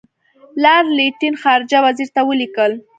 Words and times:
لارډ 0.63 0.87
لیټن 0.97 1.33
خارجه 1.43 1.77
وزیر 1.85 2.09
ته 2.15 2.21
ولیکل. 2.29 2.71